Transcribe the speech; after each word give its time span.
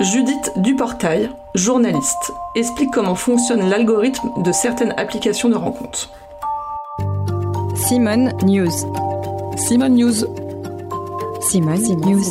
Judith 0.00 0.52
Duportail, 0.56 1.30
journaliste, 1.54 2.30
explique 2.54 2.90
comment 2.90 3.14
fonctionne 3.14 3.70
l'algorithme 3.70 4.42
de 4.42 4.52
certaines 4.52 4.92
applications 4.98 5.48
de 5.48 5.54
rencontres. 5.54 6.10
Simone 7.74 8.30
News. 8.44 8.70
Simone 9.56 9.94
News. 9.94 10.26
Simone 11.40 11.80
News. 12.04 12.24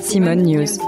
Simone 0.00 0.42
News. 0.42 0.78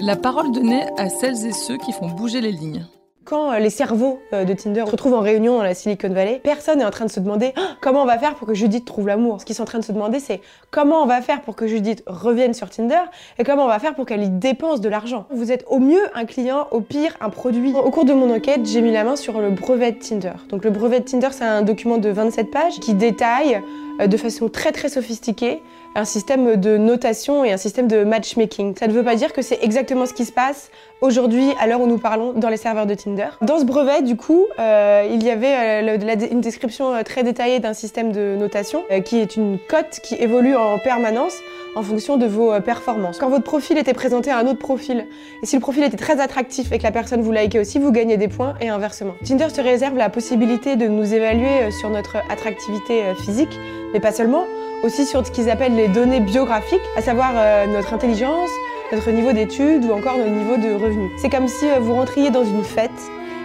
La 0.00 0.16
parole 0.16 0.50
donnée 0.52 0.86
à 0.96 1.10
celles 1.10 1.44
et 1.44 1.52
ceux 1.52 1.76
qui 1.76 1.92
font 1.92 2.08
bouger 2.08 2.40
les 2.40 2.52
lignes. 2.52 2.86
Quand 3.24 3.52
euh, 3.52 3.58
les 3.58 3.70
cerveaux 3.70 4.20
euh, 4.34 4.44
de 4.44 4.52
Tinder 4.52 4.84
se 4.84 4.90
retrouvent 4.90 5.14
en 5.14 5.20
réunion 5.20 5.56
dans 5.56 5.62
la 5.62 5.74
Silicon 5.74 6.10
Valley, 6.10 6.40
personne 6.44 6.78
n'est 6.78 6.84
en 6.84 6.90
train 6.90 7.06
de 7.06 7.10
se 7.10 7.20
demander 7.20 7.54
ah, 7.56 7.76
comment 7.80 8.02
on 8.02 8.06
va 8.06 8.18
faire 8.18 8.34
pour 8.34 8.46
que 8.46 8.52
Judith 8.52 8.84
trouve 8.84 9.06
l'amour? 9.06 9.40
Ce 9.40 9.46
qu'ils 9.46 9.56
sont 9.56 9.62
en 9.62 9.66
train 9.66 9.78
de 9.78 9.84
se 9.84 9.92
demander, 9.92 10.20
c'est 10.20 10.42
comment 10.70 11.02
on 11.02 11.06
va 11.06 11.22
faire 11.22 11.40
pour 11.40 11.56
que 11.56 11.66
Judith 11.66 12.02
revienne 12.06 12.52
sur 12.52 12.68
Tinder 12.68 13.00
et 13.38 13.44
comment 13.44 13.64
on 13.64 13.68
va 13.68 13.78
faire 13.78 13.94
pour 13.94 14.04
qu'elle 14.04 14.22
y 14.22 14.28
dépense 14.28 14.82
de 14.82 14.90
l'argent? 14.90 15.26
Vous 15.30 15.52
êtes 15.52 15.64
au 15.68 15.78
mieux 15.78 16.02
un 16.14 16.26
client, 16.26 16.66
au 16.70 16.80
pire 16.80 17.16
un 17.22 17.30
produit. 17.30 17.72
Au 17.72 17.90
cours 17.90 18.04
de 18.04 18.12
mon 18.12 18.34
enquête, 18.34 18.66
j'ai 18.66 18.82
mis 18.82 18.92
la 18.92 19.04
main 19.04 19.16
sur 19.16 19.40
le 19.40 19.50
brevet 19.50 19.92
de 19.92 19.98
Tinder. 19.98 20.34
Donc 20.50 20.64
le 20.64 20.70
brevet 20.70 21.00
de 21.00 21.04
Tinder, 21.04 21.28
c'est 21.30 21.44
un 21.44 21.62
document 21.62 21.96
de 21.96 22.10
27 22.10 22.50
pages 22.50 22.78
qui 22.80 22.92
détaille 22.92 23.58
de 23.98 24.16
façon 24.16 24.48
très 24.48 24.72
très 24.72 24.88
sophistiquée 24.88 25.62
un 25.94 26.04
système 26.04 26.56
de 26.56 26.76
notation 26.76 27.44
et 27.44 27.52
un 27.52 27.56
système 27.56 27.86
de 27.86 28.04
matchmaking. 28.04 28.74
Ça 28.76 28.86
ne 28.86 28.92
veut 28.92 29.04
pas 29.04 29.14
dire 29.14 29.32
que 29.32 29.42
c'est 29.42 29.58
exactement 29.62 30.06
ce 30.06 30.12
qui 30.12 30.24
se 30.24 30.32
passe 30.32 30.70
aujourd'hui, 31.00 31.46
à 31.60 31.66
l'heure 31.66 31.80
où 31.80 31.86
nous 31.86 31.98
parlons, 31.98 32.32
dans 32.32 32.48
les 32.48 32.56
serveurs 32.56 32.86
de 32.86 32.94
Tinder. 32.94 33.28
Dans 33.42 33.58
ce 33.58 33.64
brevet, 33.64 34.02
du 34.02 34.16
coup, 34.16 34.46
euh, 34.58 35.06
il 35.10 35.22
y 35.22 35.30
avait 35.30 35.84
euh, 35.88 36.28
une 36.30 36.40
description 36.40 36.94
euh, 36.94 37.02
très 37.02 37.22
détaillée 37.22 37.60
d'un 37.60 37.74
système 37.74 38.10
de 38.10 38.36
notation 38.36 38.82
qui 39.04 39.18
est 39.18 39.36
une 39.36 39.58
cote 39.68 40.00
qui 40.02 40.14
évolue 40.16 40.56
en 40.56 40.78
permanence 40.78 41.34
en 41.76 41.82
fonction 41.82 42.16
de 42.16 42.26
vos 42.26 42.60
performances. 42.60 43.18
Quand 43.18 43.28
votre 43.28 43.44
profil 43.44 43.78
était 43.78 43.94
présenté 43.94 44.30
à 44.30 44.38
un 44.38 44.46
autre 44.46 44.58
profil, 44.58 45.06
et 45.42 45.46
si 45.46 45.56
le 45.56 45.60
profil 45.60 45.82
était 45.84 45.96
très 45.96 46.20
attractif 46.20 46.72
et 46.72 46.78
que 46.78 46.84
la 46.84 46.92
personne 46.92 47.22
vous 47.22 47.32
likait 47.32 47.58
aussi, 47.58 47.78
vous 47.78 47.92
gagnez 47.92 48.16
des 48.16 48.28
points 48.28 48.54
et 48.60 48.68
inversement. 48.68 49.14
Tinder 49.24 49.48
se 49.48 49.60
réserve 49.60 49.96
la 49.96 50.08
possibilité 50.08 50.76
de 50.76 50.86
nous 50.86 51.14
évaluer 51.14 51.70
sur 51.70 51.90
notre 51.90 52.16
attractivité 52.30 53.02
physique, 53.24 53.58
mais 53.92 54.00
pas 54.00 54.12
seulement, 54.12 54.44
aussi 54.84 55.06
sur 55.06 55.26
ce 55.26 55.32
qu'ils 55.32 55.50
appellent 55.50 55.74
les 55.74 55.88
données 55.88 56.20
biographiques, 56.20 56.80
à 56.96 57.02
savoir 57.02 57.32
euh, 57.36 57.66
notre 57.66 57.94
intelligence, 57.94 58.50
notre 58.92 59.10
niveau 59.10 59.32
d'études 59.32 59.84
ou 59.84 59.92
encore 59.92 60.18
notre 60.18 60.30
niveau 60.30 60.56
de 60.56 60.74
revenus. 60.74 61.10
C'est 61.16 61.30
comme 61.30 61.48
si 61.48 61.64
euh, 61.64 61.78
vous 61.80 61.94
rentriez 61.94 62.30
dans 62.30 62.44
une 62.44 62.64
fête 62.64 62.90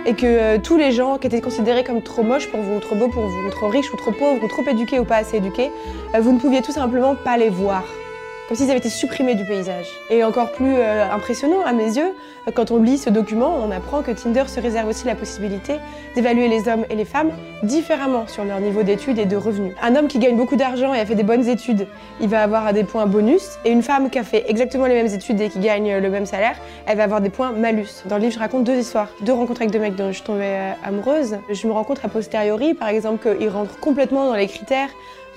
et 0.06 0.14
que 0.14 0.26
euh, 0.26 0.58
tous 0.62 0.78
les 0.78 0.92
gens 0.92 1.18
qui 1.18 1.28
étaient 1.28 1.42
considérés 1.42 1.84
comme 1.84 2.02
trop 2.02 2.24
moches 2.24 2.50
pour 2.50 2.60
vous, 2.60 2.80
trop 2.80 2.96
beaux 2.96 3.08
pour 3.08 3.24
vous, 3.24 3.50
trop 3.50 3.70
riches 3.70 3.92
ou 3.94 3.98
trop 3.98 4.12
pauvres 4.12 4.44
ou 4.44 4.48
trop 4.48 4.64
éduqués 4.70 5.00
ou 5.00 5.06
pas 5.06 5.18
assez 5.18 5.38
éduqués, 5.38 5.72
vous 6.20 6.34
ne 6.34 6.40
pouviez 6.40 6.62
tout 6.62 6.74
simplement 6.74 7.16
pas 7.16 7.38
les 7.38 7.50
voir 7.50 7.84
comme 8.50 8.58
s'ils 8.58 8.72
avaient 8.72 8.80
été 8.80 8.90
supprimés 8.90 9.36
du 9.36 9.46
paysage. 9.46 9.86
Et 10.10 10.24
encore 10.24 10.52
plus 10.52 10.74
euh, 10.76 11.06
impressionnant 11.12 11.62
à 11.64 11.72
mes 11.72 11.98
yeux, 11.98 12.16
quand 12.56 12.72
on 12.72 12.82
lit 12.82 12.98
ce 12.98 13.12
document, 13.12 13.56
on 13.64 13.70
apprend 13.70 14.02
que 14.02 14.10
Tinder 14.10 14.46
se 14.48 14.60
réserve 14.60 14.90
aussi 14.90 15.06
la 15.06 15.14
possibilité 15.14 15.76
d'évaluer 16.16 16.48
les 16.48 16.68
hommes 16.68 16.84
et 16.90 16.96
les 16.96 17.06
femmes 17.06 17.30
différemment 17.62 18.26
sur 18.26 18.44
leur 18.46 18.60
niveau 18.60 18.82
d'études 18.82 19.20
et 19.20 19.26
de 19.26 19.36
revenus. 19.36 19.74
Un 19.84 19.96
homme 19.96 20.08
qui 20.08 20.18
gagne 20.18 20.36
beaucoup 20.36 20.56
d'argent 20.56 20.96
et 20.96 21.00
a 21.00 21.06
fait 21.06 21.14
des 21.14 21.22
bonnes 21.22 21.48
études, 21.48 21.86
il 22.22 22.28
va 22.28 22.42
avoir 22.42 22.74
des 22.74 22.84
points 22.84 23.06
bonus, 23.06 23.60
et 23.66 23.70
une 23.70 23.84
femme 23.84 24.10
qui 24.10 24.18
a 24.18 24.24
fait 24.24 24.46
exactement 24.50 24.88
les 24.88 24.96
mêmes 24.96 25.14
études 25.14 25.40
et 25.42 25.50
qui 25.50 25.60
gagne 25.60 25.98
le 25.98 26.10
même 26.10 26.26
salaire, 26.26 26.56
elle 26.88 26.98
va 26.98 27.04
avoir 27.04 27.22
des 27.22 27.30
points 27.30 27.52
malus. 27.52 28.04
Dans 28.06 28.16
le 28.16 28.24
livre, 28.24 28.34
je 28.34 28.40
raconte 28.40 28.64
deux 28.64 28.78
histoires, 28.78 29.10
deux 29.22 29.34
rencontres 29.34 29.62
avec 29.62 29.72
deux 29.72 29.80
mecs 29.80 29.96
dont 29.96 30.08
je 30.08 30.14
suis 30.14 30.24
tombée 30.24 30.42
euh, 30.46 30.72
amoureuse. 30.84 31.38
Je 31.52 31.68
me 31.68 31.72
rencontre 31.72 32.04
a 32.06 32.10
posteriori, 32.10 32.74
par 32.74 32.88
exemple, 32.88 33.36
qu'ils 33.38 33.50
rentrent 33.50 33.80
complètement 33.80 34.26
dans 34.26 34.36
les 34.36 34.48
critères 34.48 34.90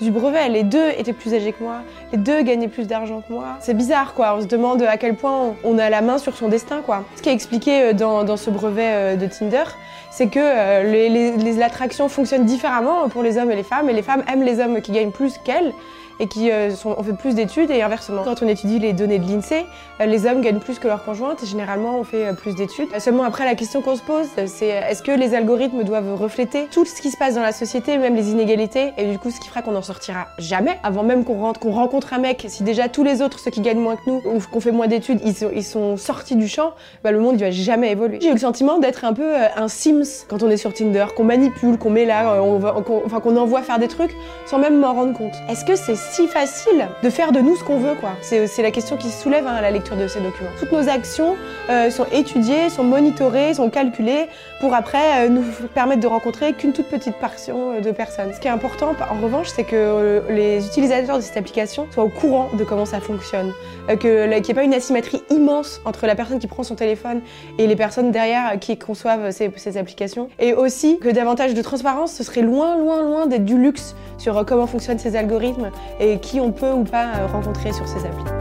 du 0.03 0.11
brevet. 0.11 0.49
Les 0.49 0.63
deux 0.63 0.89
étaient 0.97 1.13
plus 1.13 1.33
âgés 1.33 1.53
que 1.53 1.63
moi, 1.63 1.77
les 2.11 2.17
deux 2.17 2.41
gagnaient 2.41 2.67
plus 2.67 2.87
d'argent 2.87 3.21
que 3.27 3.33
moi. 3.33 3.57
C'est 3.59 3.73
bizarre, 3.73 4.13
quoi. 4.13 4.35
On 4.37 4.41
se 4.41 4.47
demande 4.47 4.81
à 4.83 4.97
quel 4.97 5.15
point 5.15 5.55
on 5.63 5.77
a 5.77 5.89
la 5.89 6.01
main 6.01 6.17
sur 6.17 6.35
son 6.35 6.47
destin, 6.49 6.81
quoi. 6.85 7.03
Ce 7.15 7.21
qui 7.21 7.29
est 7.29 7.33
expliqué 7.33 7.81
euh, 7.81 7.93
dans, 7.93 8.37
ce 8.37 8.49
brevet 8.49 8.91
euh, 8.91 9.15
de 9.15 9.25
Tinder, 9.27 9.63
c'est 10.11 10.27
que 10.27 10.39
euh, 10.39 10.83
les, 10.83 11.31
les 11.31 11.61
attractions 11.61 12.09
fonctionnent 12.09 12.45
différemment 12.45 13.09
pour 13.09 13.23
les 13.23 13.37
hommes 13.37 13.51
et 13.51 13.55
les 13.55 13.63
femmes, 13.63 13.89
et 13.89 13.93
les 13.93 14.03
femmes 14.03 14.23
aiment 14.31 14.43
les 14.43 14.59
hommes 14.59 14.81
qui 14.81 14.91
gagnent 14.91 15.11
plus 15.11 15.37
qu'elles 15.43 15.73
et 16.19 16.27
qui 16.27 16.51
euh, 16.51 16.71
ont 16.85 17.03
fait 17.03 17.13
plus 17.13 17.35
d'études 17.35 17.71
et 17.71 17.81
inversement. 17.81 18.23
Quand 18.23 18.41
on 18.41 18.47
étudie 18.47 18.79
les 18.79 18.93
données 18.93 19.19
de 19.19 19.27
l'INSEE, 19.27 19.65
euh, 19.99 20.05
les 20.05 20.25
hommes 20.25 20.41
gagnent 20.41 20.59
plus 20.59 20.79
que 20.79 20.87
leurs 20.87 21.03
conjointes 21.03 21.43
et 21.43 21.45
généralement 21.45 21.99
on 21.99 22.03
fait 22.03 22.27
euh, 22.27 22.33
plus 22.33 22.55
d'études. 22.55 22.87
Seulement 22.99 23.23
après 23.23 23.45
la 23.45 23.55
question 23.55 23.81
qu'on 23.81 23.95
se 23.95 24.01
pose, 24.01 24.27
c'est 24.47 24.67
est-ce 24.67 25.03
que 25.03 25.11
les 25.11 25.33
algorithmes 25.33 25.83
doivent 25.83 26.15
refléter 26.15 26.67
tout 26.71 26.85
ce 26.85 27.01
qui 27.01 27.11
se 27.11 27.17
passe 27.17 27.35
dans 27.35 27.41
la 27.41 27.51
société, 27.51 27.97
même 27.97 28.15
les 28.15 28.31
inégalités? 28.31 28.93
Et 28.97 29.05
du 29.05 29.19
coup 29.19 29.31
ce 29.31 29.39
qui 29.39 29.49
fera 29.49 29.61
qu'on 29.61 29.71
n'en 29.71 29.81
sortira 29.81 30.27
jamais 30.37 30.79
avant 30.83 31.03
même 31.03 31.23
qu'on 31.23 31.39
rentre, 31.39 31.59
qu'on 31.59 31.71
rencontre 31.71 32.13
un 32.13 32.19
mec. 32.19 32.45
Si 32.49 32.63
déjà 32.63 32.89
tous 32.89 33.03
les 33.03 33.21
autres, 33.21 33.39
ceux 33.39 33.51
qui 33.51 33.61
gagnent 33.61 33.79
moins 33.79 33.95
que 33.95 34.01
nous 34.07 34.21
ou 34.25 34.39
qu'on 34.51 34.59
fait 34.59 34.71
moins 34.71 34.87
d'études, 34.87 35.19
ils 35.25 35.35
sont, 35.35 35.51
ils 35.53 35.63
sont 35.63 35.97
sortis 35.97 36.35
du 36.35 36.47
champ, 36.47 36.73
bah, 37.03 37.11
le 37.11 37.19
monde 37.19 37.35
il 37.35 37.41
va 37.41 37.51
jamais 37.51 37.91
évoluer. 37.91 38.19
J'ai 38.21 38.29
eu 38.29 38.33
le 38.33 38.37
sentiment 38.37 38.79
d'être 38.79 39.05
un 39.05 39.13
peu 39.13 39.33
un 39.55 39.67
Sims 39.67 40.25
quand 40.27 40.43
on 40.43 40.49
est 40.49 40.57
sur 40.57 40.73
Tinder, 40.73 41.05
qu'on 41.15 41.23
manipule, 41.23 41.77
qu'on 41.77 41.89
met 41.89 42.05
là, 42.05 42.41
on 42.41 42.61
enfin 43.05 43.19
qu'on 43.19 43.37
envoie 43.37 43.61
faire 43.61 43.79
des 43.79 43.87
trucs 43.87 44.15
sans 44.45 44.59
même 44.59 44.79
m'en 44.79 44.93
rendre 44.93 45.17
compte. 45.17 45.33
Est-ce 45.49 45.65
que 45.65 45.75
c'est 45.75 45.95
si 46.11 46.27
facile 46.27 46.87
de 47.01 47.09
faire 47.09 47.31
de 47.31 47.39
nous 47.39 47.55
ce 47.55 47.63
qu'on 47.63 47.77
veut, 47.77 47.95
quoi. 47.95 48.11
C'est 48.21 48.61
la 48.61 48.71
question 48.71 48.97
qui 48.97 49.09
se 49.09 49.21
soulève 49.21 49.47
hein, 49.47 49.55
à 49.55 49.61
la 49.61 49.71
lecture 49.71 49.95
de 49.95 50.07
ces 50.07 50.19
documents. 50.19 50.49
Toutes 50.59 50.71
nos 50.71 50.89
actions 50.89 51.35
euh, 51.69 51.89
sont 51.89 52.05
étudiées, 52.11 52.69
sont 52.69 52.83
monitorées, 52.83 53.53
sont 53.53 53.69
calculées 53.69 54.27
pour 54.59 54.73
après 54.73 55.25
euh, 55.25 55.29
nous 55.29 55.43
permettre 55.73 56.01
de 56.01 56.07
rencontrer 56.07 56.53
qu'une 56.53 56.73
toute 56.73 56.87
petite 56.87 57.15
portion 57.15 57.71
euh, 57.71 57.81
de 57.81 57.91
personnes. 57.91 58.33
Ce 58.33 58.39
qui 58.39 58.47
est 58.47 58.51
important, 58.51 58.95
en 59.09 59.21
revanche, 59.21 59.49
c'est 59.55 59.63
que 59.63 60.23
les 60.29 60.65
utilisateurs 60.65 61.17
de 61.17 61.21
cette 61.21 61.37
application 61.37 61.87
soient 61.91 62.03
au 62.03 62.09
courant 62.09 62.49
de 62.53 62.63
comment 62.63 62.85
ça 62.85 62.99
fonctionne, 62.99 63.51
qu'il 63.99 64.29
n'y 64.29 64.35
ait 64.35 64.53
pas 64.53 64.63
une 64.63 64.73
asymétrie 64.73 65.23
immense 65.29 65.81
entre 65.85 66.05
la 66.05 66.15
personne 66.15 66.39
qui 66.39 66.47
prend 66.47 66.63
son 66.63 66.75
téléphone 66.75 67.21
et 67.57 67.67
les 67.67 67.75
personnes 67.75 68.11
derrière 68.11 68.59
qui 68.59 68.77
conçoivent 68.77 69.31
ces 69.31 69.77
applications, 69.77 70.29
et 70.39 70.53
aussi 70.53 70.99
que 70.99 71.09
davantage 71.09 71.53
de 71.53 71.61
transparence, 71.61 72.13
ce 72.13 72.23
serait 72.23 72.41
loin, 72.41 72.77
loin, 72.77 73.01
loin 73.01 73.27
d'être 73.27 73.45
du 73.45 73.57
luxe 73.57 73.95
sur 74.17 74.45
comment 74.45 74.67
fonctionnent 74.67 74.99
ces 74.99 75.15
algorithmes 75.15 75.71
et 75.99 76.19
qui 76.19 76.39
on 76.39 76.51
peut 76.51 76.71
ou 76.71 76.83
pas 76.83 77.15
euh, 77.15 77.27
rencontrer 77.27 77.71
sur 77.73 77.87
ces 77.87 78.05
applis. 78.05 78.31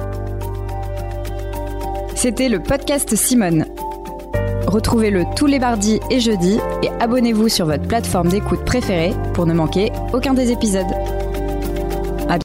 C'était 2.15 2.49
le 2.49 2.61
podcast 2.61 3.15
Simone. 3.17 3.67
Retrouvez-le 4.67 5.25
tous 5.37 5.47
les 5.47 5.59
mardis 5.59 6.01
et 6.11 6.21
jeudis 6.21 6.61
et 6.83 6.89
abonnez-vous 7.01 7.49
sur 7.49 7.67
votre 7.67 7.87
plateforme 7.87 8.29
d'écoute 8.29 8.65
préférée 8.65 9.13
pour 9.35 9.47
ne 9.47 9.55
manquer 9.55 9.93
aucun 10.13 10.33
des 10.35 10.51
épisodes. 10.51 11.22